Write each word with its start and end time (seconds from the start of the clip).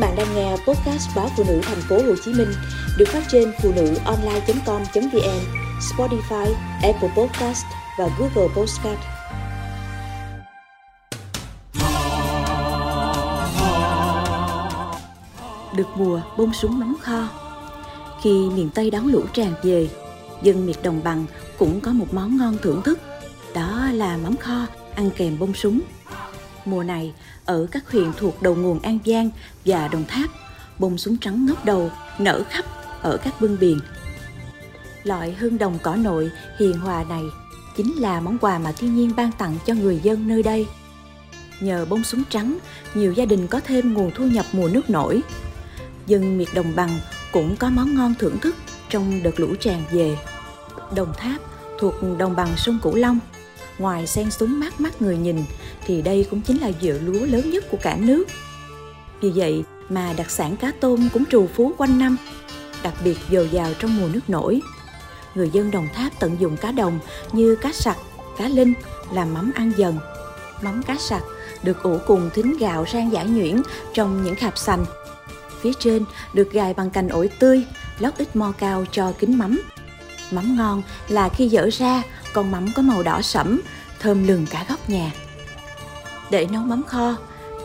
bạn 0.00 0.16
đang 0.16 0.34
nghe 0.34 0.50
podcast 0.50 1.16
báo 1.16 1.30
phụ 1.36 1.44
nữ 1.48 1.60
thành 1.62 1.80
phố 1.88 1.96
Hồ 1.96 2.14
Chí 2.24 2.32
Minh 2.32 2.52
được 2.98 3.08
phát 3.08 3.22
trên 3.28 3.52
phụ 3.62 3.72
nữ 3.76 3.94
online.com.vn, 4.04 5.40
Spotify, 5.80 6.52
Apple 6.82 7.10
Podcast 7.16 7.64
và 7.98 8.08
Google 8.18 8.54
Podcast. 8.56 9.00
Được 15.76 15.88
mùa 15.96 16.20
bông 16.38 16.52
súng 16.52 16.78
mắm 16.78 16.96
kho. 17.00 17.28
Khi 18.22 18.48
miền 18.54 18.70
Tây 18.74 18.90
đón 18.90 19.06
lũ 19.06 19.22
tràn 19.32 19.52
về, 19.62 19.88
dân 20.42 20.66
miệt 20.66 20.76
đồng 20.82 21.00
bằng 21.04 21.24
cũng 21.58 21.80
có 21.80 21.92
một 21.92 22.06
món 22.14 22.36
ngon 22.36 22.56
thưởng 22.62 22.82
thức, 22.82 22.98
đó 23.54 23.88
là 23.92 24.16
mắm 24.16 24.36
kho 24.36 24.66
ăn 24.94 25.10
kèm 25.16 25.38
bông 25.38 25.54
súng. 25.54 25.80
Mùa 26.64 26.82
này, 26.82 27.12
ở 27.44 27.66
các 27.70 27.90
huyện 27.90 28.12
thuộc 28.16 28.42
đầu 28.42 28.54
nguồn 28.54 28.80
An 28.80 28.98
Giang 29.06 29.30
và 29.64 29.88
Đồng 29.88 30.04
Tháp, 30.08 30.30
bông 30.78 30.98
súng 30.98 31.16
trắng 31.16 31.46
ngóc 31.46 31.64
đầu 31.64 31.90
nở 32.18 32.42
khắp 32.50 32.64
ở 33.02 33.16
các 33.16 33.40
bưng 33.40 33.56
biển. 33.60 33.78
Loại 35.02 35.32
hương 35.32 35.58
đồng 35.58 35.78
cỏ 35.82 35.96
nội 35.96 36.30
hiền 36.58 36.72
hòa 36.72 37.04
này 37.08 37.22
chính 37.76 37.94
là 37.96 38.20
món 38.20 38.38
quà 38.38 38.58
mà 38.58 38.72
thiên 38.72 38.96
nhiên 38.96 39.12
ban 39.16 39.32
tặng 39.32 39.56
cho 39.66 39.74
người 39.74 40.00
dân 40.02 40.28
nơi 40.28 40.42
đây. 40.42 40.66
Nhờ 41.60 41.84
bông 41.84 42.04
súng 42.04 42.22
trắng, 42.30 42.58
nhiều 42.94 43.12
gia 43.12 43.24
đình 43.24 43.46
có 43.46 43.60
thêm 43.60 43.94
nguồn 43.94 44.10
thu 44.14 44.24
nhập 44.24 44.46
mùa 44.52 44.68
nước 44.68 44.90
nổi. 44.90 45.20
Dân 46.06 46.38
miệt 46.38 46.48
đồng 46.54 46.76
bằng 46.76 46.98
cũng 47.32 47.56
có 47.56 47.70
món 47.70 47.94
ngon 47.94 48.14
thưởng 48.18 48.38
thức 48.38 48.56
trong 48.88 49.22
đợt 49.22 49.40
lũ 49.40 49.54
tràn 49.60 49.82
về. 49.90 50.16
Đồng 50.94 51.12
Tháp 51.16 51.40
thuộc 51.78 51.94
đồng 52.18 52.36
bằng 52.36 52.48
sông 52.56 52.78
Cửu 52.82 52.94
Long 52.94 53.18
ngoài 53.78 54.06
sen 54.06 54.30
súng 54.30 54.60
mát 54.60 54.80
mắt 54.80 55.02
người 55.02 55.16
nhìn 55.16 55.44
thì 55.90 56.02
đây 56.02 56.26
cũng 56.30 56.40
chính 56.40 56.58
là 56.60 56.70
vựa 56.80 56.98
lúa 56.98 57.26
lớn 57.26 57.50
nhất 57.50 57.64
của 57.70 57.76
cả 57.82 57.96
nước. 58.00 58.24
Vì 59.20 59.32
vậy 59.34 59.64
mà 59.88 60.12
đặc 60.16 60.30
sản 60.30 60.56
cá 60.56 60.72
tôm 60.80 61.08
cũng 61.12 61.24
trù 61.26 61.46
phú 61.46 61.72
quanh 61.78 61.98
năm, 61.98 62.16
đặc 62.82 62.94
biệt 63.04 63.18
dồi 63.30 63.48
dào 63.48 63.70
trong 63.78 63.96
mùa 64.00 64.08
nước 64.12 64.30
nổi. 64.30 64.60
Người 65.34 65.50
dân 65.50 65.70
Đồng 65.70 65.88
Tháp 65.94 66.20
tận 66.20 66.36
dụng 66.40 66.56
cá 66.56 66.72
đồng 66.72 66.98
như 67.32 67.56
cá 67.56 67.72
sặc, 67.72 67.96
cá 68.38 68.48
linh 68.48 68.74
làm 69.12 69.34
mắm 69.34 69.52
ăn 69.54 69.72
dần. 69.76 69.98
Mắm 70.62 70.82
cá 70.82 70.96
sặc 70.98 71.22
được 71.62 71.82
ủ 71.82 71.98
cùng 72.06 72.30
thính 72.34 72.58
gạo 72.58 72.84
rang 72.92 73.12
giải 73.12 73.26
nhuyễn 73.26 73.62
trong 73.94 74.24
những 74.24 74.34
khạp 74.34 74.58
sành. 74.58 74.84
Phía 75.60 75.72
trên 75.78 76.04
được 76.34 76.52
gài 76.52 76.74
bằng 76.74 76.90
cành 76.90 77.08
ổi 77.08 77.30
tươi, 77.38 77.64
lót 77.98 78.14
ít 78.18 78.36
mo 78.36 78.52
cao 78.58 78.84
cho 78.92 79.12
kính 79.18 79.38
mắm. 79.38 79.60
Mắm 80.30 80.56
ngon 80.56 80.82
là 81.08 81.28
khi 81.28 81.48
dở 81.48 81.68
ra, 81.72 82.02
con 82.32 82.50
mắm 82.50 82.66
có 82.76 82.82
màu 82.82 83.02
đỏ 83.02 83.22
sẫm, 83.22 83.60
thơm 84.00 84.26
lừng 84.26 84.46
cả 84.50 84.66
góc 84.68 84.90
nhà. 84.90 85.10
Để 86.30 86.46
nấu 86.52 86.62
mắm 86.62 86.82
kho, 86.86 87.16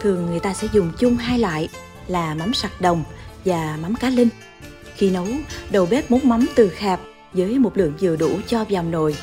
thường 0.00 0.26
người 0.26 0.40
ta 0.40 0.54
sẽ 0.54 0.68
dùng 0.72 0.92
chung 0.98 1.16
hai 1.16 1.38
loại 1.38 1.68
là 2.06 2.34
mắm 2.34 2.54
sặc 2.54 2.80
đồng 2.80 3.04
và 3.44 3.78
mắm 3.82 3.94
cá 3.94 4.10
linh. 4.10 4.28
Khi 4.94 5.10
nấu, 5.10 5.26
đầu 5.70 5.86
bếp 5.86 6.10
múc 6.10 6.24
mắm 6.24 6.46
từ 6.54 6.68
khạp 6.68 7.00
với 7.32 7.58
một 7.58 7.76
lượng 7.76 7.92
vừa 8.00 8.16
đủ 8.16 8.30
cho 8.46 8.64
vào 8.70 8.82
nồi. 8.82 9.16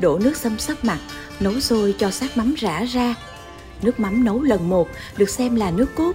Đổ 0.00 0.18
nước 0.18 0.36
xâm 0.36 0.58
sắp 0.58 0.84
mặt, 0.84 0.98
nấu 1.40 1.60
sôi 1.60 1.94
cho 1.98 2.10
sát 2.10 2.36
mắm 2.36 2.54
rã 2.54 2.84
ra. 2.84 3.14
Nước 3.82 4.00
mắm 4.00 4.24
nấu 4.24 4.42
lần 4.42 4.68
một 4.68 4.88
được 5.16 5.28
xem 5.28 5.54
là 5.56 5.70
nước 5.70 5.94
cốt, 5.94 6.12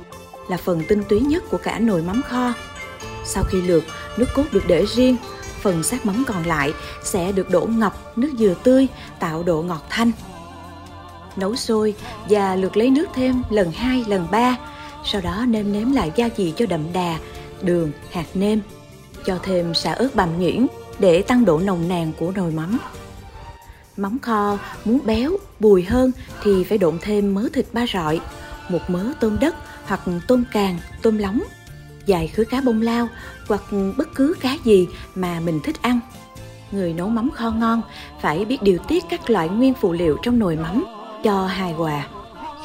là 0.49 0.57
phần 0.57 0.83
tinh 0.87 1.03
túy 1.09 1.19
nhất 1.19 1.43
của 1.49 1.57
cả 1.57 1.79
nồi 1.79 2.01
mắm 2.01 2.21
kho. 2.21 2.53
Sau 3.25 3.43
khi 3.43 3.61
lượt 3.61 3.83
nước 4.17 4.27
cốt 4.35 4.43
được 4.51 4.63
để 4.67 4.85
riêng, 4.85 5.17
phần 5.61 5.83
sát 5.83 6.05
mắm 6.05 6.23
còn 6.27 6.45
lại 6.45 6.73
sẽ 7.03 7.31
được 7.31 7.49
đổ 7.49 7.65
ngập 7.65 8.17
nước 8.17 8.31
dừa 8.39 8.53
tươi 8.63 8.87
tạo 9.19 9.43
độ 9.43 9.61
ngọt 9.61 9.85
thanh. 9.89 10.11
Nấu 11.35 11.55
sôi 11.55 11.93
và 12.29 12.55
lượt 12.55 12.77
lấy 12.77 12.89
nước 12.89 13.05
thêm 13.13 13.43
lần 13.49 13.71
2, 13.71 14.05
lần 14.07 14.27
3, 14.31 14.57
sau 15.05 15.21
đó 15.21 15.45
nêm 15.47 15.73
nếm 15.73 15.91
lại 15.91 16.11
gia 16.15 16.29
vị 16.37 16.53
cho 16.57 16.65
đậm 16.65 16.93
đà, 16.93 17.19
đường, 17.61 17.91
hạt 18.11 18.25
nêm. 18.33 18.59
Cho 19.25 19.39
thêm 19.43 19.73
xả 19.73 19.93
ớt 19.93 20.15
bằm 20.15 20.39
nhuyễn 20.39 20.67
để 20.99 21.21
tăng 21.21 21.45
độ 21.45 21.59
nồng 21.59 21.87
nàn 21.87 22.11
của 22.19 22.31
nồi 22.31 22.51
mắm. 22.51 22.79
Mắm 23.97 24.19
kho 24.19 24.57
muốn 24.85 24.99
béo, 25.05 25.31
bùi 25.59 25.83
hơn 25.83 26.11
thì 26.43 26.63
phải 26.63 26.77
độn 26.77 26.97
thêm 27.01 27.33
mớ 27.33 27.47
thịt 27.53 27.65
ba 27.73 27.85
rọi, 27.93 28.19
một 28.69 28.89
mớ 28.89 29.05
tôm 29.19 29.39
đất 29.39 29.55
hoặc 29.85 30.01
tôm 30.27 30.43
càng, 30.51 30.77
tôm 31.01 31.17
lóng 31.17 31.41
vài 32.07 32.27
khứa 32.27 32.43
cá 32.43 32.61
bông 32.61 32.81
lao 32.81 33.07
hoặc 33.47 33.63
bất 33.97 34.15
cứ 34.15 34.33
cá 34.41 34.57
gì 34.63 34.87
mà 35.15 35.39
mình 35.39 35.59
thích 35.63 35.81
ăn. 35.81 35.99
Người 36.71 36.93
nấu 36.93 37.07
mắm 37.07 37.29
kho 37.31 37.51
ngon 37.51 37.81
phải 38.21 38.45
biết 38.45 38.61
điều 38.61 38.77
tiết 38.77 39.03
các 39.09 39.29
loại 39.29 39.49
nguyên 39.49 39.73
phụ 39.81 39.93
liệu 39.93 40.17
trong 40.23 40.39
nồi 40.39 40.55
mắm 40.55 40.85
cho 41.23 41.45
hài 41.45 41.73
hòa. 41.73 42.07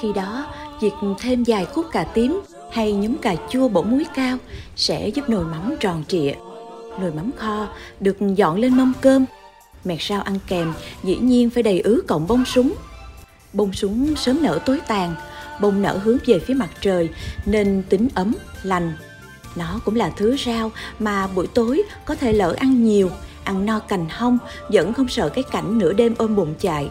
Khi 0.00 0.12
đó, 0.12 0.46
việc 0.80 0.92
thêm 1.20 1.44
vài 1.46 1.64
khúc 1.64 1.86
cà 1.92 2.04
tím 2.04 2.40
hay 2.72 2.92
nhúm 2.92 3.16
cà 3.16 3.34
chua 3.50 3.68
bổ 3.68 3.82
muối 3.82 4.04
cao 4.14 4.36
sẽ 4.76 5.08
giúp 5.08 5.28
nồi 5.28 5.44
mắm 5.44 5.74
tròn 5.80 6.04
trịa. 6.08 6.32
Nồi 7.00 7.12
mắm 7.12 7.30
kho 7.36 7.68
được 8.00 8.16
dọn 8.20 8.58
lên 8.58 8.76
mâm 8.76 8.92
cơm. 9.00 9.24
Mẹt 9.84 10.02
rau 10.08 10.20
ăn 10.20 10.38
kèm 10.48 10.72
dĩ 11.04 11.16
nhiên 11.16 11.50
phải 11.50 11.62
đầy 11.62 11.80
ứ 11.80 12.02
cọng 12.06 12.26
bông 12.26 12.44
súng. 12.44 12.74
Bông 13.52 13.72
súng 13.72 14.16
sớm 14.16 14.42
nở 14.42 14.58
tối 14.66 14.80
tàn, 14.88 15.14
bông 15.60 15.82
nở 15.82 16.00
hướng 16.04 16.18
về 16.26 16.38
phía 16.38 16.54
mặt 16.54 16.70
trời 16.80 17.08
nên 17.46 17.82
tính 17.88 18.08
ấm, 18.14 18.32
lành 18.62 18.92
nó 19.56 19.80
cũng 19.84 19.96
là 19.96 20.10
thứ 20.16 20.36
rau 20.46 20.72
mà 20.98 21.26
buổi 21.26 21.46
tối 21.46 21.82
có 22.04 22.14
thể 22.14 22.32
lỡ 22.32 22.54
ăn 22.58 22.84
nhiều, 22.84 23.10
ăn 23.44 23.66
no 23.66 23.78
cành 23.78 24.06
hông, 24.10 24.38
vẫn 24.72 24.92
không 24.92 25.08
sợ 25.08 25.28
cái 25.28 25.44
cảnh 25.50 25.78
nửa 25.78 25.92
đêm 25.92 26.14
ôm 26.18 26.36
bụng 26.36 26.54
chạy. 26.60 26.88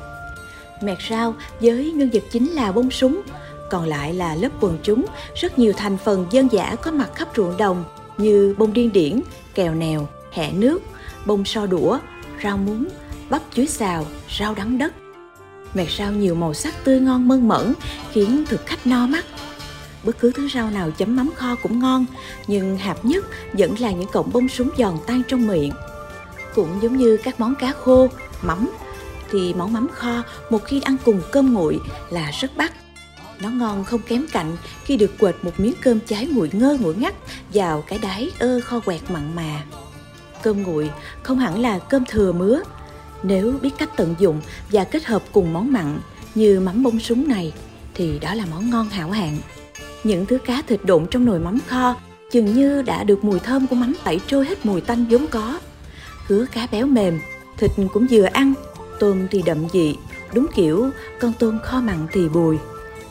Mẹt 0.82 0.98
rau 1.10 1.36
với 1.60 1.92
nhân 1.92 2.10
vật 2.14 2.24
chính 2.32 2.52
là 2.52 2.72
bông 2.72 2.92
súng, 2.92 3.22
còn 3.70 3.86
lại 3.86 4.14
là 4.14 4.36
lớp 4.36 4.50
quần 4.62 4.78
chúng, 4.84 5.06
rất 5.36 5.60
nhiều 5.60 5.74
thành 5.74 5.98
phần 5.98 6.26
dân 6.32 6.48
dã 6.52 6.76
có 6.82 6.92
mặt 6.92 7.10
khắp 7.16 7.28
ruộng 7.36 7.58
đồng 7.58 7.84
như 8.18 8.56
bông 8.58 8.74
điên 8.74 8.92
điển, 8.94 9.22
kèo 9.54 9.76
nèo, 9.76 10.08
hẹ 10.32 10.52
nước, 10.52 10.82
bông 11.26 11.46
so 11.46 11.66
đũa, 11.66 12.00
rau 12.44 12.58
muống, 12.58 12.86
bắp 13.30 13.42
chuối 13.54 13.68
xào, 13.68 14.06
rau 14.40 14.56
đắng 14.56 14.78
đất. 14.78 14.94
Mẹt 15.74 15.88
rau 15.98 16.12
nhiều 16.12 16.36
màu 16.36 16.54
sắc 16.54 16.84
tươi 16.84 17.00
ngon 17.00 17.28
mơn 17.28 17.48
mởn 17.48 17.74
khiến 18.12 18.46
thực 18.50 18.66
khách 18.66 18.88
no 18.88 19.08
mắt 19.08 19.26
bất 20.06 20.20
cứ 20.20 20.32
thứ 20.32 20.50
rau 20.54 20.72
nào 20.72 20.92
chấm 20.92 21.16
mắm 21.16 21.30
kho 21.36 21.56
cũng 21.56 21.80
ngon, 21.80 22.06
nhưng 22.48 22.78
hạp 22.78 23.06
nhất 23.06 23.26
vẫn 23.54 23.80
là 23.80 23.92
những 23.92 24.12
cọng 24.12 24.30
bông 24.34 24.50
súng 24.50 24.70
giòn 24.78 24.98
tan 25.08 25.22
trong 25.28 25.48
miệng. 25.48 25.72
Cũng 26.56 26.80
giống 26.82 26.98
như 26.98 27.18
các 27.24 27.40
món 27.40 27.56
cá 27.56 27.72
khô, 27.72 28.08
mắm, 28.42 28.70
thì 29.36 29.54
món 29.54 29.74
mắm 29.74 29.88
kho 29.94 30.24
một 30.50 30.66
khi 30.66 30.82
ăn 30.82 30.98
cùng 31.06 31.22
cơm 31.32 31.54
nguội 31.54 31.80
là 32.10 32.32
rất 32.42 32.58
bắt. 32.58 32.74
Nó 33.42 33.50
ngon 33.50 33.84
không 33.84 34.02
kém 34.08 34.26
cạnh 34.32 34.58
khi 34.84 34.98
được 34.98 35.12
quệt 35.20 35.36
một 35.42 35.60
miếng 35.60 35.74
cơm 35.82 36.00
cháy 36.00 36.28
nguội 36.28 36.50
ngơ 36.54 36.78
nguội 36.82 36.96
ngắt 36.96 37.16
vào 37.54 37.82
cái 37.82 38.00
đáy 38.00 38.32
ơ 38.40 38.62
kho 38.62 38.80
quẹt 38.80 39.02
mặn 39.10 39.36
mà. 39.36 39.64
Cơm 40.44 40.64
nguội 40.64 40.90
không 41.24 41.40
hẳn 41.40 41.60
là 41.60 41.80
cơm 41.80 42.06
thừa 42.06 42.32
mứa. 42.32 42.62
Nếu 43.24 43.54
biết 43.62 43.70
cách 43.78 43.90
tận 43.96 44.16
dụng 44.20 44.42
và 44.72 44.84
kết 44.84 45.06
hợp 45.06 45.24
cùng 45.32 45.54
món 45.54 45.72
mặn 45.72 46.00
như 46.36 46.60
mắm 46.60 46.84
bông 46.84 47.00
súng 47.00 47.28
này 47.28 47.54
thì 47.94 48.20
đó 48.20 48.34
là 48.34 48.46
món 48.52 48.70
ngon 48.70 48.90
hảo 48.90 49.12
hạng 49.12 49.38
những 50.04 50.26
thứ 50.26 50.38
cá 50.38 50.62
thịt 50.62 50.80
độn 50.84 51.06
trong 51.12 51.26
nồi 51.26 51.40
mắm 51.40 51.60
kho 51.68 51.96
chừng 52.32 52.54
như 52.54 52.82
đã 52.82 53.04
được 53.04 53.24
mùi 53.24 53.40
thơm 53.40 53.68
của 53.68 53.76
mắm 53.76 53.94
tẩy 54.04 54.20
trôi 54.28 54.46
hết 54.46 54.66
mùi 54.66 54.82
tanh 54.82 55.06
vốn 55.10 55.28
có. 55.28 55.60
Hứa 56.28 56.46
cá 56.46 56.68
béo 56.72 56.88
mềm, 56.88 57.20
thịt 57.58 57.72
cũng 57.94 58.08
vừa 58.12 58.24
ăn, 58.24 58.54
tôm 59.00 59.28
thì 59.32 59.42
đậm 59.42 59.68
vị, 59.68 59.98
đúng 60.34 60.48
kiểu 60.56 60.90
con 61.20 61.34
tôm 61.40 61.60
kho 61.64 61.82
mặn 61.82 62.08
thì 62.12 62.30
bùi. 62.30 62.58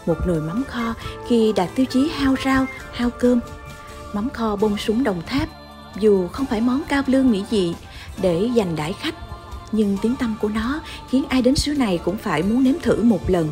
Một 0.06 0.16
nồi 0.26 0.40
mắm 0.40 0.64
kho 0.68 0.94
khi 1.28 1.52
đạt 1.56 1.68
tiêu 1.74 1.86
chí 1.86 2.08
hao 2.08 2.34
rau, 2.44 2.66
hao 2.92 3.10
cơm. 3.10 3.40
Mắm 4.12 4.30
kho 4.30 4.56
bông 4.56 4.78
súng 4.78 5.04
đồng 5.04 5.22
tháp, 5.26 5.48
dù 6.00 6.28
không 6.28 6.46
phải 6.46 6.60
món 6.60 6.82
cao 6.88 7.02
lương 7.06 7.30
mỹ 7.30 7.44
dị 7.50 7.74
để 8.22 8.50
dành 8.54 8.76
đãi 8.76 8.92
khách, 8.92 9.14
nhưng 9.72 9.96
tiếng 10.02 10.16
tâm 10.16 10.36
của 10.40 10.48
nó 10.48 10.80
khiến 11.10 11.24
ai 11.28 11.42
đến 11.42 11.54
xứ 11.54 11.72
này 11.72 12.00
cũng 12.04 12.16
phải 12.16 12.42
muốn 12.42 12.64
nếm 12.64 12.74
thử 12.82 13.02
một 13.02 13.30
lần 13.30 13.50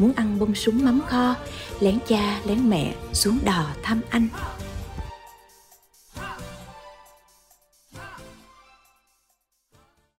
muốn 0.00 0.12
ăn 0.16 0.38
bông 0.38 0.54
súng 0.54 0.84
mắm 0.84 1.00
kho 1.08 1.34
lén 1.80 1.98
cha 2.08 2.40
lén 2.44 2.70
mẹ 2.70 2.94
xuống 3.12 3.38
đò 3.44 3.66
thăm 3.82 4.00
anh 4.10 4.28